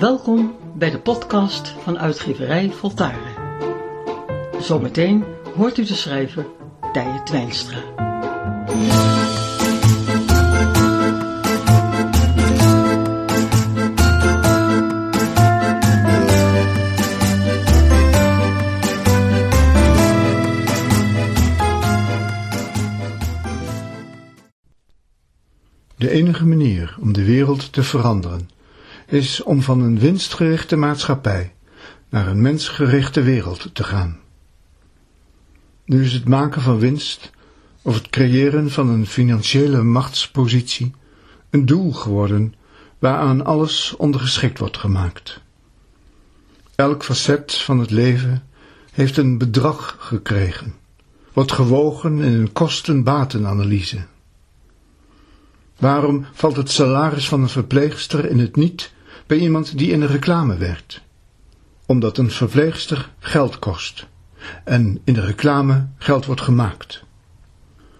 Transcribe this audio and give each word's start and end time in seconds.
Welkom 0.00 0.56
bij 0.74 0.90
de 0.90 1.00
podcast 1.00 1.68
van 1.68 1.98
uitgeverij 1.98 2.70
Voltaren. 2.70 3.32
Zometeen 4.60 5.24
hoort 5.56 5.78
u 5.78 5.84
de 5.84 5.94
schrijver 5.94 6.46
Tije 6.92 7.22
Twijnstra. 7.24 7.78
De 25.96 26.10
enige 26.10 26.44
manier 26.44 26.96
om 27.00 27.12
de 27.12 27.24
wereld 27.24 27.72
te 27.72 27.82
veranderen 27.82 28.48
is 29.06 29.42
om 29.42 29.62
van 29.62 29.80
een 29.80 29.98
winstgerichte 29.98 30.76
maatschappij 30.76 31.52
naar 32.08 32.26
een 32.26 32.40
mensgerichte 32.40 33.22
wereld 33.22 33.74
te 33.74 33.84
gaan. 33.84 34.18
Nu 35.84 36.04
is 36.04 36.12
het 36.12 36.28
maken 36.28 36.62
van 36.62 36.78
winst 36.78 37.30
of 37.82 37.94
het 37.94 38.10
creëren 38.10 38.70
van 38.70 38.88
een 38.88 39.06
financiële 39.06 39.82
machtspositie 39.82 40.92
een 41.50 41.66
doel 41.66 41.92
geworden 41.92 42.54
waaraan 42.98 43.44
alles 43.44 43.94
ondergeschikt 43.96 44.58
wordt 44.58 44.76
gemaakt. 44.76 45.40
Elk 46.74 47.04
facet 47.04 47.54
van 47.54 47.78
het 47.78 47.90
leven 47.90 48.42
heeft 48.92 49.16
een 49.16 49.38
bedrag 49.38 49.96
gekregen, 49.98 50.74
wordt 51.32 51.52
gewogen 51.52 52.22
in 52.22 52.32
een 52.32 52.52
kosten-batenanalyse. 52.52 54.06
Waarom 55.84 56.26
valt 56.32 56.56
het 56.56 56.70
salaris 56.70 57.28
van 57.28 57.42
een 57.42 57.48
verpleegster 57.48 58.30
in 58.30 58.38
het 58.38 58.56
niet 58.56 58.92
bij 59.26 59.36
iemand 59.36 59.78
die 59.78 59.90
in 59.90 60.00
de 60.00 60.06
reclame 60.06 60.56
werkt? 60.56 61.00
Omdat 61.86 62.18
een 62.18 62.30
verpleegster 62.30 63.10
geld 63.18 63.58
kost 63.58 64.06
en 64.64 65.00
in 65.04 65.14
de 65.14 65.20
reclame 65.20 65.86
geld 65.98 66.26
wordt 66.26 66.40
gemaakt. 66.40 67.04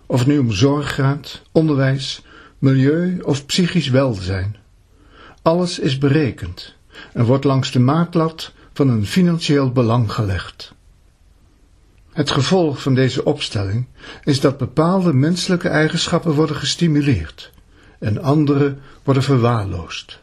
Of 0.06 0.18
het 0.18 0.28
nu 0.28 0.38
om 0.38 0.52
zorg 0.52 0.94
gaat, 0.94 1.42
onderwijs, 1.52 2.22
milieu 2.58 3.20
of 3.20 3.46
psychisch 3.46 3.88
welzijn. 3.88 4.56
Alles 5.42 5.78
is 5.78 5.98
berekend 5.98 6.74
en 7.12 7.24
wordt 7.24 7.44
langs 7.44 7.70
de 7.70 7.80
maatlat 7.80 8.52
van 8.72 8.88
een 8.88 9.06
financieel 9.06 9.72
belang 9.72 10.12
gelegd. 10.12 10.74
Het 12.12 12.30
gevolg 12.30 12.82
van 12.82 12.94
deze 12.94 13.24
opstelling 13.24 13.86
is 14.22 14.40
dat 14.40 14.58
bepaalde 14.58 15.12
menselijke 15.12 15.68
eigenschappen 15.68 16.32
worden 16.32 16.56
gestimuleerd 16.56 17.52
en 18.04 18.22
andere 18.22 18.76
worden 19.02 19.22
verwaarloosd. 19.22 20.20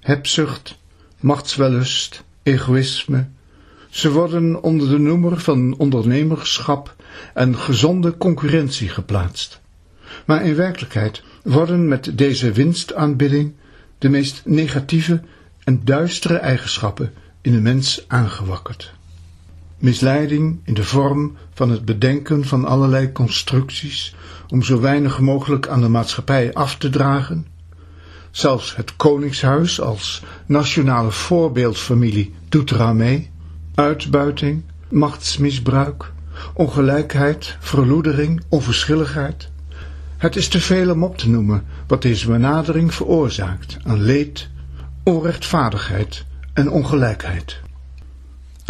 Hebzucht, 0.00 0.78
machtswellust, 1.20 2.22
egoïsme, 2.42 3.26
ze 3.90 4.10
worden 4.10 4.62
onder 4.62 4.88
de 4.88 4.98
noemer 4.98 5.40
van 5.40 5.74
ondernemerschap 5.78 6.94
en 7.34 7.56
gezonde 7.56 8.16
concurrentie 8.16 8.88
geplaatst. 8.88 9.60
Maar 10.24 10.44
in 10.44 10.54
werkelijkheid 10.54 11.22
worden 11.42 11.88
met 11.88 12.18
deze 12.18 12.52
winstaanbidding 12.52 13.52
de 13.98 14.08
meest 14.08 14.42
negatieve 14.44 15.22
en 15.64 15.80
duistere 15.84 16.36
eigenschappen 16.36 17.12
in 17.40 17.52
de 17.52 17.60
mens 17.60 18.04
aangewakkerd. 18.08 18.92
Misleiding 19.82 20.60
in 20.64 20.74
de 20.74 20.84
vorm 20.84 21.36
van 21.54 21.70
het 21.70 21.84
bedenken 21.84 22.44
van 22.44 22.64
allerlei 22.64 23.12
constructies 23.12 24.14
om 24.48 24.62
zo 24.62 24.80
weinig 24.80 25.20
mogelijk 25.20 25.68
aan 25.68 25.80
de 25.80 25.88
maatschappij 25.88 26.52
af 26.52 26.76
te 26.76 26.90
dragen. 26.90 27.46
Zelfs 28.30 28.76
het 28.76 28.96
Koningshuis 28.96 29.80
als 29.80 30.22
nationale 30.46 31.10
voorbeeldfamilie 31.10 32.34
doet 32.48 32.70
eraan 32.70 32.96
mee. 32.96 33.30
Uitbuiting, 33.74 34.62
machtsmisbruik, 34.88 36.12
ongelijkheid, 36.54 37.56
verloedering, 37.60 38.42
onverschilligheid. 38.48 39.50
Het 40.16 40.36
is 40.36 40.48
te 40.48 40.60
veel 40.60 40.90
om 40.90 41.04
op 41.04 41.18
te 41.18 41.28
noemen 41.28 41.64
wat 41.86 42.02
deze 42.02 42.26
benadering 42.26 42.94
veroorzaakt 42.94 43.76
aan 43.84 44.02
leed, 44.02 44.48
onrechtvaardigheid 45.02 46.24
en 46.52 46.70
ongelijkheid. 46.70 47.60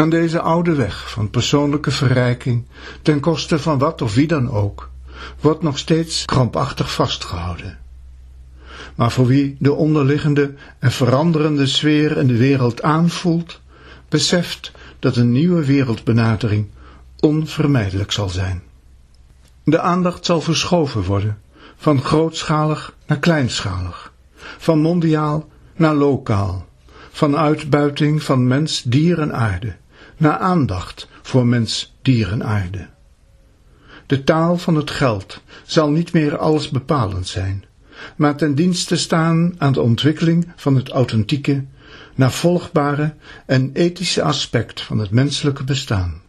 Aan 0.03 0.11
deze 0.11 0.41
oude 0.41 0.75
weg 0.75 1.11
van 1.11 1.31
persoonlijke 1.31 1.91
verrijking, 1.91 2.67
ten 3.03 3.21
koste 3.21 3.59
van 3.59 3.79
wat 3.79 4.03
of 4.03 4.15
wie 4.15 4.27
dan 4.27 4.51
ook, 4.51 4.91
wordt 5.41 5.63
nog 5.63 5.79
steeds 5.79 6.25
krampachtig 6.25 6.93
vastgehouden. 6.93 7.79
Maar 8.95 9.11
voor 9.11 9.27
wie 9.27 9.57
de 9.59 9.73
onderliggende 9.73 10.55
en 10.79 10.93
veranderende 10.93 11.67
sfeer 11.67 12.17
in 12.17 12.27
de 12.27 12.37
wereld 12.37 12.83
aanvoelt, 12.83 13.61
beseft 14.09 14.73
dat 14.99 15.17
een 15.17 15.33
nieuwe 15.33 15.65
wereldbenadering 15.65 16.67
onvermijdelijk 17.21 18.13
zal 18.13 18.29
zijn. 18.29 18.63
De 19.65 19.81
aandacht 19.81 20.25
zal 20.25 20.41
verschoven 20.41 21.03
worden, 21.03 21.39
van 21.77 22.01
grootschalig 22.01 22.97
naar 23.07 23.19
kleinschalig, 23.19 24.13
van 24.59 24.79
mondiaal 24.79 25.49
naar 25.77 25.95
lokaal, 25.95 26.67
van 27.11 27.37
uitbuiting 27.37 28.23
van 28.23 28.47
mens, 28.47 28.83
dier 28.83 29.19
en 29.19 29.35
aarde, 29.35 29.81
naar 30.23 30.39
aandacht 30.39 31.09
voor 31.23 31.47
mens, 31.47 31.95
dier 32.03 32.33
en 32.33 32.45
aarde. 32.45 32.89
De 34.07 34.25
taal 34.25 34.59
van 34.59 34.75
het 34.75 34.91
geld 34.91 35.41
zal 35.65 35.91
niet 35.91 36.13
meer 36.13 36.39
alles 36.39 36.69
bepalend 36.69 37.27
zijn, 37.27 37.65
maar 38.17 38.37
ten 38.37 38.55
dienste 38.55 38.97
staan 38.97 39.55
aan 39.59 39.73
de 39.73 39.81
ontwikkeling 39.81 40.53
van 40.57 40.77
het 40.77 40.89
authentieke, 40.89 41.65
navolgbare 42.15 43.15
en 43.47 43.71
ethische 43.73 44.23
aspect 44.23 44.81
van 44.81 44.99
het 44.99 45.11
menselijke 45.11 45.65
bestaan. 45.65 46.21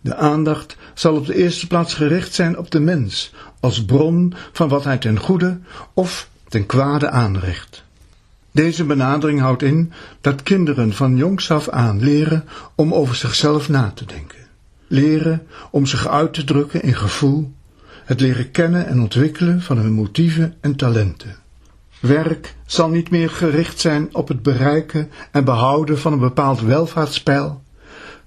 De 0.00 0.16
aandacht 0.16 0.76
zal 0.94 1.16
op 1.16 1.26
de 1.26 1.34
eerste 1.34 1.66
plaats 1.66 1.94
gericht 1.94 2.34
zijn 2.34 2.58
op 2.58 2.70
de 2.70 2.80
mens 2.80 3.32
als 3.60 3.84
bron 3.84 4.34
van 4.52 4.68
wat 4.68 4.84
hij 4.84 4.98
ten 4.98 5.18
goede 5.18 5.58
of 5.94 6.28
ten 6.48 6.66
kwade 6.66 7.10
aanricht. 7.10 7.85
Deze 8.56 8.84
benadering 8.84 9.40
houdt 9.40 9.62
in 9.62 9.92
dat 10.20 10.42
kinderen 10.42 10.92
van 10.92 11.16
jongs 11.16 11.50
af 11.50 11.68
aan 11.68 12.00
leren 12.00 12.44
om 12.74 12.94
over 12.94 13.14
zichzelf 13.14 13.68
na 13.68 13.90
te 13.94 14.04
denken. 14.04 14.38
Leren 14.86 15.46
om 15.70 15.86
zich 15.86 16.08
uit 16.08 16.34
te 16.34 16.44
drukken 16.44 16.82
in 16.82 16.94
gevoel, 16.94 17.52
het 18.04 18.20
leren 18.20 18.50
kennen 18.50 18.86
en 18.86 19.00
ontwikkelen 19.00 19.62
van 19.62 19.78
hun 19.78 19.92
motieven 19.92 20.54
en 20.60 20.76
talenten. 20.76 21.36
Werk 22.00 22.54
zal 22.66 22.88
niet 22.88 23.10
meer 23.10 23.30
gericht 23.30 23.80
zijn 23.80 24.14
op 24.14 24.28
het 24.28 24.42
bereiken 24.42 25.10
en 25.30 25.44
behouden 25.44 25.98
van 25.98 26.12
een 26.12 26.18
bepaald 26.18 26.60
welvaartspeil, 26.60 27.62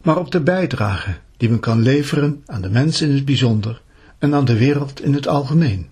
maar 0.01 0.17
op 0.17 0.31
de 0.31 0.41
bijdrage 0.41 1.15
die 1.37 1.49
men 1.49 1.59
kan 1.59 1.81
leveren 1.81 2.43
aan 2.45 2.61
de 2.61 2.69
mens 2.69 3.01
in 3.01 3.13
het 3.13 3.25
bijzonder 3.25 3.81
en 4.19 4.33
aan 4.33 4.45
de 4.45 4.57
wereld 4.57 5.01
in 5.03 5.13
het 5.13 5.27
algemeen. 5.27 5.87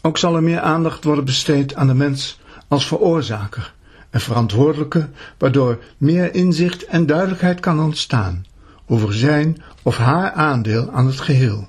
Ook 0.00 0.18
zal 0.18 0.36
er 0.36 0.42
meer 0.42 0.60
aandacht 0.60 1.04
worden 1.04 1.24
besteed 1.24 1.74
aan 1.74 1.86
de 1.86 1.94
mens 1.94 2.38
als 2.68 2.86
veroorzaker 2.86 3.74
en 4.10 4.20
verantwoordelijke, 4.20 5.08
waardoor 5.38 5.78
meer 5.96 6.34
inzicht 6.34 6.84
en 6.84 7.06
duidelijkheid 7.06 7.60
kan 7.60 7.80
ontstaan 7.80 8.46
over 8.86 9.14
zijn 9.14 9.62
of 9.82 9.96
haar 9.96 10.32
aandeel 10.32 10.90
aan 10.90 11.06
het 11.06 11.20
geheel. 11.20 11.68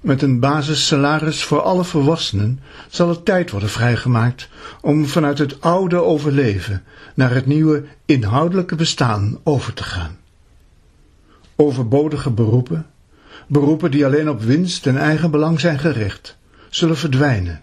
Met 0.00 0.22
een 0.22 0.40
basissalaris 0.40 1.44
voor 1.44 1.60
alle 1.60 1.84
volwassenen 1.84 2.60
zal 2.88 3.08
er 3.08 3.22
tijd 3.22 3.50
worden 3.50 3.68
vrijgemaakt 3.68 4.48
om 4.80 5.06
vanuit 5.06 5.38
het 5.38 5.60
oude 5.60 5.96
overleven 5.96 6.82
naar 7.14 7.30
het 7.30 7.46
nieuwe 7.46 7.84
inhoudelijke 8.04 8.74
bestaan 8.74 9.38
over 9.42 9.72
te 9.72 9.82
gaan. 9.82 10.16
Overbodige 11.56 12.30
beroepen, 12.30 12.86
beroepen 13.46 13.90
die 13.90 14.04
alleen 14.04 14.28
op 14.28 14.42
winst 14.42 14.86
en 14.86 14.96
eigen 14.96 15.30
belang 15.30 15.60
zijn 15.60 15.78
gericht, 15.78 16.36
zullen 16.68 16.96
verdwijnen, 16.96 17.60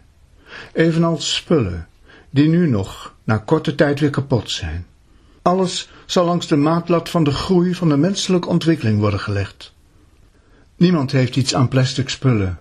evenals 0.73 1.35
spullen 1.35 1.87
die 2.29 2.49
nu 2.49 2.67
nog 2.67 3.13
na 3.23 3.37
korte 3.37 3.75
tijd 3.75 3.99
weer 3.99 4.09
kapot 4.09 4.51
zijn. 4.51 4.85
Alles 5.41 5.89
zal 6.05 6.25
langs 6.25 6.47
de 6.47 6.55
maatlat 6.55 7.09
van 7.09 7.23
de 7.23 7.31
groei 7.31 7.75
van 7.75 7.89
de 7.89 7.97
menselijke 7.97 8.47
ontwikkeling 8.47 8.99
worden 8.99 9.19
gelegd. 9.19 9.73
Niemand 10.75 11.11
heeft 11.11 11.35
iets 11.35 11.55
aan 11.55 11.67
plastic 11.67 12.09
spullen 12.09 12.59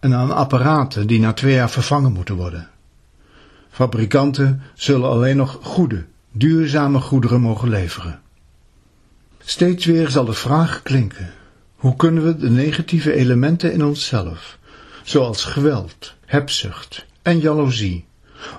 en 0.00 0.14
aan 0.14 0.34
apparaten 0.34 1.06
die 1.06 1.20
na 1.20 1.32
twee 1.32 1.54
jaar 1.54 1.70
vervangen 1.70 2.12
moeten 2.12 2.34
worden. 2.34 2.68
Fabrikanten 3.70 4.62
zullen 4.74 5.08
alleen 5.08 5.36
nog 5.36 5.58
goede, 5.62 6.04
duurzame 6.32 7.00
goederen 7.00 7.40
mogen 7.40 7.68
leveren. 7.68 8.20
Steeds 9.38 9.84
weer 9.84 10.08
zal 10.08 10.24
de 10.24 10.32
vraag 10.32 10.82
klinken: 10.82 11.30
hoe 11.76 11.96
kunnen 11.96 12.24
we 12.24 12.36
de 12.36 12.50
negatieve 12.50 13.12
elementen 13.12 13.72
in 13.72 13.84
onszelf, 13.84 14.58
zoals 15.02 15.44
geweld, 15.44 16.14
hebzucht 16.24 17.06
en 17.28 17.40
jaloezie, 17.40 18.04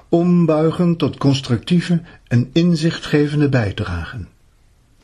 ombuigen 0.10 0.96
tot 0.96 1.18
constructieve 1.18 2.02
en 2.28 2.50
inzichtgevende 2.54 3.50
bijdragen? 3.50 4.28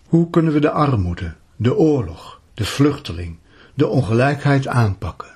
Hoe 0.06 0.30
kunnen 0.30 0.54
we 0.54 0.60
de 0.60 0.72
armoede, 0.72 1.34
de 1.56 1.76
oorlog, 1.76 2.40
de 2.54 2.66
vluchteling, 2.66 3.38
de 3.74 3.88
ongelijkheid 3.88 4.68
aanpakken? 4.68 5.30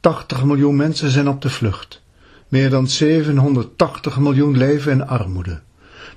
80 0.00 0.44
miljoen 0.44 0.76
mensen 0.76 1.10
zijn 1.10 1.28
op 1.28 1.42
de 1.42 1.50
vlucht. 1.50 2.02
Meer 2.48 2.70
dan 2.70 2.88
780 2.88 4.18
miljoen 4.18 4.56
leven 4.56 4.92
in 4.92 5.06
armoede. 5.06 5.60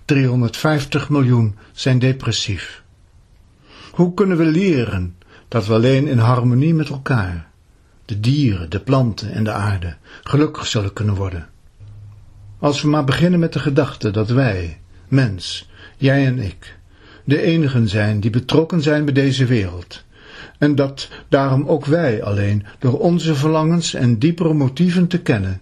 350 0.06 1.10
miljoen 1.10 1.56
zijn 1.72 2.00
depressief. 2.00 2.84
Hoe 3.92 4.14
kunnen 4.14 4.38
we 4.38 4.46
leren 4.46 5.16
dat 5.48 5.66
we 5.66 5.74
alleen 5.74 6.08
in 6.08 6.18
harmonie 6.18 6.74
met 6.74 6.90
elkaar, 6.90 7.49
de 8.10 8.20
dieren, 8.20 8.70
de 8.70 8.80
planten 8.80 9.32
en 9.32 9.44
de 9.44 9.52
aarde, 9.52 9.96
gelukkig 10.24 10.66
zullen 10.68 10.94
kunnen 10.94 11.16
worden? 11.16 11.48
Als 12.60 12.82
we 12.82 12.88
maar 12.88 13.04
beginnen 13.04 13.40
met 13.40 13.54
de 13.54 13.60
gedachte 13.60 14.12
dat 14.12 14.30
wij, 14.30 14.80
mens, 15.08 15.70
jij 15.98 16.26
en 16.26 16.40
ik, 16.40 16.78
de 17.24 17.42
enigen 17.42 17.88
zijn 17.88 18.20
die 18.20 18.30
betrokken 18.32 18.82
zijn 18.82 19.06
bij 19.06 19.14
deze 19.14 19.46
wereld, 19.46 20.04
en 20.58 20.76
dat 20.76 21.10
daarom 21.28 21.68
ook 21.68 21.86
wij 21.86 22.24
alleen 22.24 22.66
door 22.80 23.00
onze 23.00 23.36
verlangens 23.36 23.94
en 23.94 24.20
diepere 24.20 24.54
motieven 24.54 25.08
te 25.08 25.22
kennen, 25.22 25.62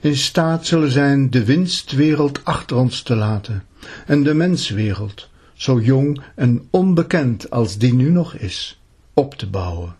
in 0.00 0.16
staat 0.16 0.66
zullen 0.66 0.90
zijn 0.90 1.30
de 1.30 1.44
winstwereld 1.44 2.44
achter 2.44 2.76
ons 2.76 3.02
te 3.02 3.14
laten 3.14 3.64
en 4.06 4.22
de 4.22 4.34
menswereld, 4.34 5.28
zo 5.54 5.80
jong 5.80 6.20
en 6.34 6.66
onbekend 6.70 7.50
als 7.50 7.78
die 7.78 7.94
nu 7.94 8.10
nog 8.10 8.34
is, 8.34 8.80
op 9.14 9.34
te 9.34 9.46
bouwen. 9.46 9.98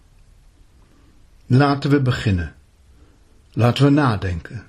Laten 1.53 1.91
we 1.91 2.01
beginnen. 2.01 2.55
Laten 3.53 3.85
we 3.85 3.91
nadenken. 3.91 4.63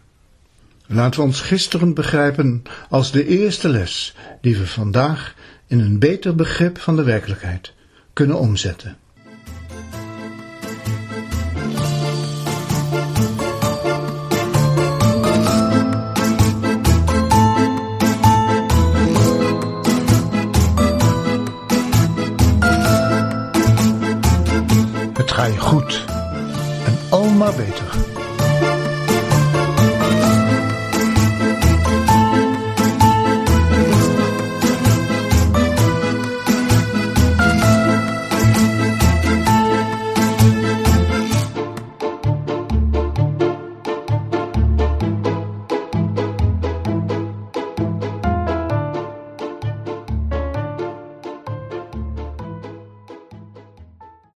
Laten 0.87 1.19
we 1.19 1.25
ons 1.25 1.41
gisteren 1.41 1.93
begrijpen 1.93 2.63
als 2.89 3.11
de 3.11 3.27
eerste 3.27 3.69
les 3.69 4.15
die 4.41 4.57
we 4.57 4.67
vandaag 4.67 5.35
in 5.67 5.79
een 5.79 5.99
beter 5.99 6.35
begrip 6.35 6.79
van 6.79 6.95
de 6.95 7.03
werkelijkheid 7.03 7.73
kunnen 8.13 8.39
omzetten. 8.39 8.97
Het 25.13 25.31
ga 25.31 25.45
je 25.45 25.57
goed 25.57 26.10
en 27.11 27.17
al 27.17 27.29
maar 27.29 27.55
beter. 27.55 28.30